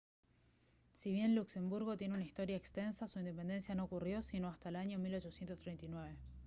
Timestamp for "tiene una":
1.95-2.23